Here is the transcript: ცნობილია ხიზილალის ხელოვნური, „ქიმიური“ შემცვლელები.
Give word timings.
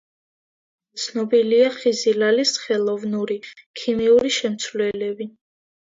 ცნობილია 1.01 1.67
ხიზილალის 1.77 2.55
ხელოვნური, 2.65 3.41
„ქიმიური“ 3.83 4.37
შემცვლელები. 4.43 5.35